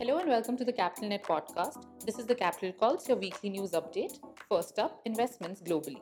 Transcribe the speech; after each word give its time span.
Hello 0.00 0.16
and 0.16 0.30
welcome 0.30 0.56
to 0.56 0.64
the 0.64 0.72
Capital 0.72 1.10
Net 1.10 1.22
podcast. 1.22 1.84
This 2.06 2.18
is 2.18 2.24
the 2.24 2.34
Capital 2.34 2.72
Calls, 2.72 3.06
your 3.06 3.18
weekly 3.18 3.50
news 3.50 3.72
update. 3.72 4.18
First 4.48 4.78
up, 4.78 5.02
investments 5.04 5.60
globally. 5.60 6.00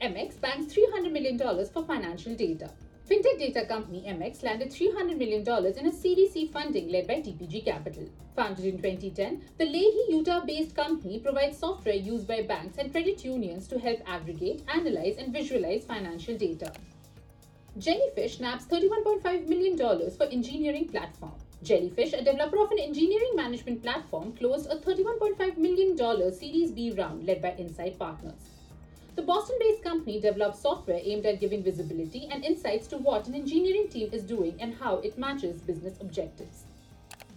MX 0.00 0.40
banks 0.40 0.72
$300 0.72 1.10
million 1.10 1.36
for 1.72 1.84
financial 1.84 2.36
data. 2.36 2.70
Fintech 3.10 3.40
data 3.40 3.66
company 3.66 4.04
MX 4.06 4.44
landed 4.44 4.70
$300 4.70 5.18
million 5.18 5.42
in 5.76 5.86
a 5.86 5.92
Series 5.92 6.34
C 6.34 6.46
funding 6.52 6.88
led 6.88 7.08
by 7.08 7.14
TPG 7.14 7.64
Capital. 7.64 8.08
Founded 8.36 8.64
in 8.64 8.76
2010, 8.76 9.42
the 9.58 9.64
Lehi, 9.64 10.08
Utah 10.08 10.44
based 10.46 10.76
company 10.76 11.18
provides 11.18 11.58
software 11.58 11.96
used 11.96 12.28
by 12.28 12.42
banks 12.42 12.78
and 12.78 12.92
credit 12.92 13.24
unions 13.24 13.66
to 13.66 13.76
help 13.80 13.98
aggregate, 14.06 14.62
analyze, 14.72 15.16
and 15.18 15.32
visualize 15.32 15.84
financial 15.84 16.38
data. 16.38 16.72
Jellyfish 17.76 18.38
nabs 18.38 18.66
$31.5 18.66 19.48
million 19.48 19.76
for 20.12 20.26
engineering 20.26 20.86
platform. 20.86 21.32
Jellyfish, 21.62 22.12
a 22.12 22.22
developer 22.22 22.58
of 22.58 22.70
an 22.70 22.78
engineering 22.78 23.32
management 23.34 23.82
platform, 23.82 24.32
closed 24.34 24.70
a 24.70 24.76
$31.5 24.76 25.56
million 25.56 25.96
Series 26.32 26.70
B 26.70 26.92
round 26.92 27.26
led 27.26 27.40
by 27.40 27.54
Insight 27.56 27.98
Partners. 27.98 28.50
The 29.16 29.22
Boston 29.22 29.56
based 29.58 29.82
company 29.82 30.20
develops 30.20 30.60
software 30.60 31.00
aimed 31.02 31.24
at 31.24 31.40
giving 31.40 31.62
visibility 31.62 32.28
and 32.30 32.44
insights 32.44 32.86
to 32.88 32.98
what 32.98 33.26
an 33.26 33.34
engineering 33.34 33.88
team 33.88 34.10
is 34.12 34.22
doing 34.22 34.56
and 34.60 34.74
how 34.74 34.98
it 34.98 35.16
matches 35.16 35.62
business 35.62 35.96
objectives. 36.00 36.64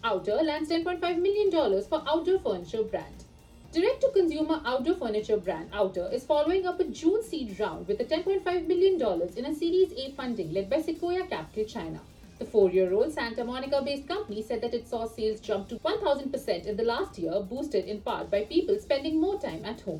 Outer 0.03 0.43
lands 0.43 0.69
$10.5 0.69 1.21
million 1.21 1.49
for 1.83 2.03
outdoor 2.05 2.39
furniture 2.39 2.83
brand. 2.83 3.23
Direct 3.71 4.01
to 4.01 4.11
consumer 4.11 4.61
outdoor 4.65 4.95
furniture 4.95 5.37
brand 5.37 5.69
Outer 5.71 6.09
is 6.11 6.25
following 6.25 6.65
up 6.65 6.79
a 6.79 6.83
June 6.83 7.23
seed 7.23 7.57
round 7.59 7.87
with 7.87 8.01
a 8.01 8.05
$10.5 8.05 8.67
million 8.67 9.01
in 9.37 9.45
a 9.45 9.55
Series 9.55 9.93
A 9.93 10.11
funding 10.11 10.51
led 10.53 10.69
by 10.69 10.81
Sequoia 10.81 11.25
Capital 11.27 11.65
China. 11.65 12.01
The 12.39 12.45
four 12.45 12.69
year 12.71 12.93
old 12.93 13.11
Santa 13.11 13.43
Monica 13.43 13.81
based 13.83 14.07
company 14.07 14.41
said 14.41 14.61
that 14.61 14.73
it 14.73 14.87
saw 14.87 15.05
sales 15.05 15.41
jump 15.41 15.67
to 15.67 15.75
1000% 15.79 16.65
in 16.65 16.77
the 16.77 16.83
last 16.83 17.19
year, 17.19 17.41
boosted 17.41 17.83
in 17.83 17.99
part 17.99 18.31
by 18.31 18.45
people 18.45 18.79
spending 18.79 19.19
more 19.19 19.37
time 19.37 19.65
at 19.65 19.81
home. 19.81 19.99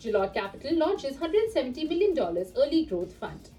Glilot 0.00 0.34
Capital 0.34 0.78
launches 0.78 1.16
$170 1.16 1.88
million 1.88 2.16
early 2.56 2.84
growth 2.84 3.12
fund. 3.14 3.50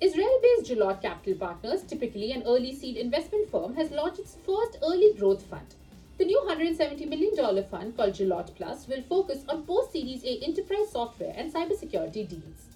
Israel 0.00 0.40
based 0.42 0.70
Glilot 0.70 1.02
Capital 1.02 1.34
Partners, 1.34 1.82
typically 1.82 2.32
an 2.32 2.44
early 2.44 2.74
seed 2.74 2.96
investment 2.96 3.50
firm, 3.50 3.74
has 3.74 3.90
launched 3.90 4.20
its 4.20 4.38
first 4.46 4.78
early 4.82 5.12
growth 5.12 5.42
fund. 5.42 5.74
The 6.16 6.24
new 6.24 6.40
$170 6.48 7.06
million 7.10 7.64
fund 7.64 7.94
called 7.94 8.14
Glilot 8.14 8.54
Plus 8.54 8.88
will 8.88 9.02
focus 9.02 9.44
on 9.50 9.66
post 9.66 9.92
Series 9.92 10.24
A 10.24 10.42
enterprise 10.42 10.90
software 10.90 11.34
and 11.36 11.52
cybersecurity 11.52 12.26
deals. 12.26 12.68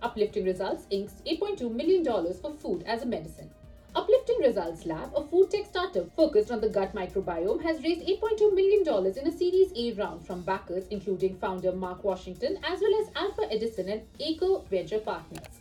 Uplifting 0.00 0.46
Results 0.46 0.86
inks 0.88 1.16
$8.2 1.26 1.70
million 1.70 2.02
for 2.40 2.52
food 2.54 2.82
as 2.86 3.02
a 3.02 3.06
medicine. 3.06 3.50
Uplifting 3.96 4.40
Results 4.40 4.86
Lab, 4.86 5.12
a 5.14 5.22
food 5.22 5.52
tech 5.52 5.66
startup 5.66 6.12
focused 6.16 6.50
on 6.50 6.60
the 6.60 6.68
gut 6.68 6.92
microbiome, 6.96 7.62
has 7.62 7.80
raised 7.84 8.04
$8.2 8.04 8.52
million 8.52 8.82
in 9.16 9.28
a 9.28 9.38
Series 9.38 9.70
A 9.76 9.92
round 9.92 10.26
from 10.26 10.42
backers 10.42 10.88
including 10.90 11.36
founder 11.36 11.70
Mark 11.70 12.02
Washington 12.02 12.58
as 12.64 12.80
well 12.80 13.00
as 13.00 13.10
Alpha 13.14 13.42
Edison 13.52 13.88
and 13.88 14.02
Eco 14.18 14.62
Venture 14.68 14.98
Partners. 14.98 15.60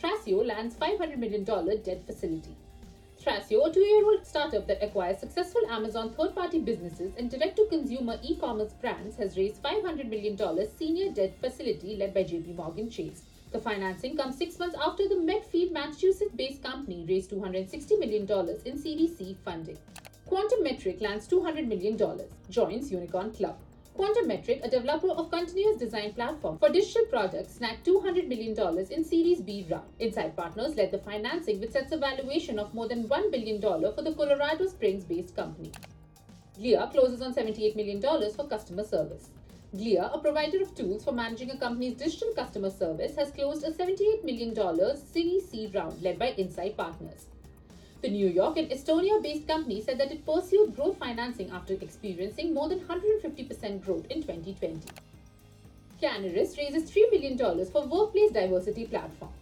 Thrasio 0.00 0.44
lands 0.44 0.74
$500 0.74 1.16
million 1.18 1.44
debt 1.44 2.02
facility. 2.04 2.56
Thrasio, 3.22 3.68
a 3.68 3.72
two 3.72 3.78
year 3.78 4.04
old 4.06 4.26
startup 4.26 4.66
that 4.66 4.82
acquires 4.82 5.20
successful 5.20 5.62
Amazon 5.70 6.10
third 6.10 6.34
party 6.34 6.58
businesses 6.58 7.12
and 7.16 7.30
direct 7.30 7.54
to 7.58 7.66
consumer 7.66 8.18
e 8.24 8.34
commerce 8.34 8.72
brands, 8.72 9.14
has 9.18 9.36
raised 9.36 9.62
$500 9.62 10.10
million 10.10 10.36
senior 10.76 11.12
debt 11.12 11.38
facility 11.40 11.94
led 11.94 12.12
by 12.12 12.24
JP 12.24 12.56
Morgan 12.56 12.90
Chase. 12.90 13.22
The 13.52 13.60
financing 13.60 14.16
comes 14.16 14.38
six 14.38 14.58
months 14.58 14.76
after 14.82 15.06
the 15.06 15.20
Medfield, 15.20 15.72
Massachusetts 15.72 16.32
based 16.34 16.62
company 16.62 17.04
raised 17.06 17.30
$260 17.32 17.98
million 17.98 18.26
in 18.64 18.78
Series 18.78 19.18
C 19.18 19.36
funding. 19.44 19.76
Quantum 20.24 20.62
Metric 20.62 21.02
lands 21.02 21.28
$200 21.28 21.68
million, 21.68 21.98
joins 22.48 22.90
Unicorn 22.90 23.30
Club. 23.30 23.58
Quantum 23.92 24.26
Metric, 24.26 24.60
a 24.64 24.70
developer 24.70 25.10
of 25.10 25.30
continuous 25.30 25.76
design 25.76 26.14
platform 26.14 26.56
for 26.56 26.70
digital 26.70 27.04
products, 27.10 27.56
snagged 27.56 27.86
$200 27.86 28.26
million 28.26 28.56
in 28.90 29.04
Series 29.04 29.42
B 29.42 29.66
round. 29.70 29.84
Insight 29.98 30.34
Partners 30.34 30.74
led 30.74 30.90
the 30.90 30.98
financing, 30.98 31.60
which 31.60 31.72
sets 31.72 31.92
a 31.92 31.98
valuation 31.98 32.58
of 32.58 32.72
more 32.72 32.88
than 32.88 33.06
$1 33.06 33.30
billion 33.30 33.60
for 33.60 34.00
the 34.00 34.14
Colorado 34.14 34.66
Springs 34.66 35.04
based 35.04 35.36
company. 35.36 35.70
Glia 36.58 36.90
closes 36.90 37.20
on 37.20 37.34
$78 37.34 37.76
million 37.76 38.00
for 38.00 38.48
customer 38.48 38.84
service. 38.84 39.28
Glia, 39.74 40.14
a 40.14 40.18
provider 40.18 40.60
of 40.60 40.74
tools 40.74 41.02
for 41.02 41.12
managing 41.12 41.50
a 41.50 41.56
company's 41.56 41.94
digital 41.94 42.34
customer 42.34 42.68
service, 42.68 43.16
has 43.16 43.30
closed 43.30 43.64
a 43.64 43.70
$78 43.70 44.22
million 44.22 44.54
Series 44.98 45.48
C 45.48 45.70
round 45.74 46.02
led 46.02 46.18
by 46.18 46.32
Insight 46.32 46.76
Partners. 46.76 47.24
The 48.02 48.10
New 48.10 48.28
York 48.28 48.58
and 48.58 48.68
Estonia 48.68 49.22
based 49.22 49.48
company 49.48 49.80
said 49.80 49.96
that 49.96 50.12
it 50.12 50.26
pursued 50.26 50.76
growth 50.76 50.98
financing 50.98 51.50
after 51.50 51.72
experiencing 51.72 52.52
more 52.52 52.68
than 52.68 52.80
150% 52.80 53.82
growth 53.82 54.04
in 54.10 54.20
2020. 54.20 54.80
Kanarys 56.02 56.58
raises 56.58 56.90
$3 56.90 57.10
million 57.10 57.38
for 57.70 57.86
workplace 57.86 58.30
diversity 58.30 58.84
platform. 58.84 59.32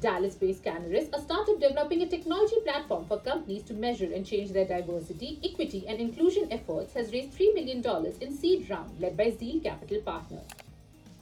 Dallas 0.00 0.34
based 0.34 0.64
Kanarys, 0.64 1.12
a 1.12 1.20
startup 1.20 1.60
developing 1.60 2.02
a 2.02 2.06
technology 2.06 2.56
platform 2.64 3.04
for 3.06 3.18
companies 3.18 3.62
to 3.64 3.74
measure 3.74 4.12
and 4.12 4.26
change 4.26 4.50
their 4.50 4.64
diversity, 4.64 5.38
equity, 5.44 5.84
and 5.86 6.00
inclusion 6.00 6.48
efforts, 6.50 6.94
has 6.94 7.12
raised 7.12 7.38
$3 7.38 7.54
million 7.54 7.84
in 8.20 8.36
seed 8.36 8.68
round 8.68 9.00
led 9.00 9.16
by 9.16 9.30
Zeal 9.30 9.60
Capital 9.60 10.00
Partners. 10.00 10.46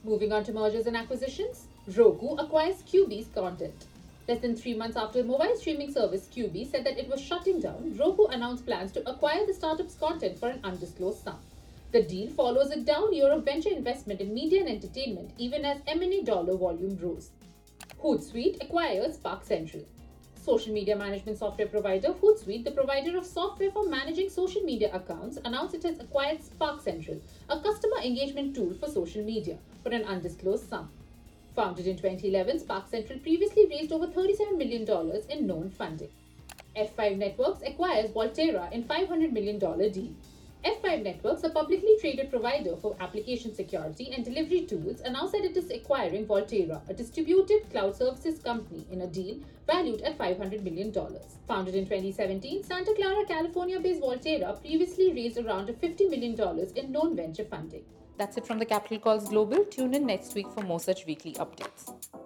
Moving 0.03 0.31
on 0.31 0.43
to 0.45 0.53
mergers 0.53 0.87
and 0.87 0.97
acquisitions, 0.97 1.67
Roku 1.95 2.35
acquires 2.35 2.81
Quibi's 2.83 3.27
content. 3.35 3.85
Less 4.27 4.39
than 4.39 4.55
three 4.55 4.73
months 4.73 4.97
after 4.97 5.23
mobile 5.23 5.55
streaming 5.57 5.91
service 5.91 6.27
Quibi 6.33 6.69
said 6.69 6.85
that 6.85 6.97
it 6.97 7.09
was 7.09 7.21
shutting 7.21 7.59
down, 7.59 7.95
Roku 7.97 8.25
announced 8.25 8.65
plans 8.65 8.91
to 8.93 9.09
acquire 9.09 9.45
the 9.45 9.53
startup's 9.53 9.95
content 9.95 10.39
for 10.39 10.49
an 10.49 10.59
undisclosed 10.63 11.23
sum. 11.23 11.39
The 11.91 12.03
deal 12.03 12.29
follows 12.29 12.71
a 12.71 12.79
down 12.79 13.13
year 13.13 13.29
of 13.31 13.43
venture 13.43 13.69
investment 13.69 14.21
in 14.21 14.33
media 14.33 14.61
and 14.61 14.69
entertainment, 14.69 15.31
even 15.37 15.65
as 15.65 15.81
M&A 15.85 16.23
dollar 16.23 16.55
volume 16.55 16.97
rose. 17.01 17.29
Hootsuite 18.03 18.63
acquires 18.63 19.19
Sparkcentral. 19.19 19.85
Social 20.33 20.73
media 20.73 20.95
management 20.95 21.37
software 21.37 21.67
provider 21.67 22.07
Hootsuite, 22.13 22.63
the 22.63 22.71
provider 22.71 23.15
of 23.15 23.27
software 23.27 23.69
for 23.69 23.87
managing 23.87 24.27
social 24.27 24.63
media 24.63 24.89
accounts, 24.91 25.37
announced 25.45 25.75
it 25.75 25.83
has 25.83 25.99
acquired 25.99 26.39
Sparkcentral, 26.39 27.21
a 27.47 27.59
customer 27.59 27.97
engagement 28.03 28.55
tool 28.55 28.73
for 28.73 28.89
social 28.89 29.23
media, 29.23 29.59
for 29.83 29.91
an 29.91 30.03
undisclosed 30.05 30.67
sum. 30.67 30.89
Founded 31.55 31.85
in 31.85 31.95
2011, 31.95 32.61
Sparkcentral 32.61 33.21
previously 33.21 33.67
raised 33.67 33.91
over 33.91 34.07
$37 34.07 34.57
million 34.57 34.87
in 35.29 35.45
known 35.45 35.69
funding. 35.69 36.09
F5 36.75 37.17
Networks 37.17 37.61
acquires 37.63 38.09
Volterra 38.09 38.71
in 38.71 38.83
$500 38.83 39.31
million 39.31 39.59
deal. 39.59 40.15
F5 40.63 41.03
Networks, 41.03 41.43
a 41.43 41.49
publicly 41.49 41.97
traded 41.99 42.29
provider 42.29 42.75
for 42.75 42.95
application 42.99 43.53
security 43.55 44.11
and 44.15 44.23
delivery 44.23 44.61
tools, 44.61 45.01
announced 45.01 45.33
that 45.33 45.43
it 45.43 45.57
is 45.57 45.71
acquiring 45.71 46.27
Volterra, 46.27 46.81
a 46.87 46.93
distributed 46.93 47.67
cloud 47.71 47.95
services 47.95 48.39
company, 48.39 48.85
in 48.91 49.01
a 49.01 49.07
deal 49.07 49.39
valued 49.65 50.01
at 50.01 50.19
$500 50.19 50.61
million. 50.61 50.93
Founded 51.47 51.75
in 51.75 51.85
2017, 51.85 52.63
Santa 52.63 52.93
Clara, 52.93 53.25
California 53.25 53.79
based 53.79 54.01
Volterra 54.01 54.59
previously 54.61 55.11
raised 55.13 55.39
around 55.39 55.67
$50 55.67 56.09
million 56.09 56.69
in 56.75 56.91
known 56.91 57.15
venture 57.15 57.45
funding. 57.45 57.83
That's 58.17 58.37
it 58.37 58.45
from 58.45 58.59
the 58.59 58.65
Capital 58.65 58.99
Calls 58.99 59.29
Global. 59.29 59.65
Tune 59.65 59.95
in 59.95 60.05
next 60.05 60.35
week 60.35 60.51
for 60.51 60.61
more 60.61 60.79
such 60.79 61.07
weekly 61.07 61.33
updates. 61.33 62.20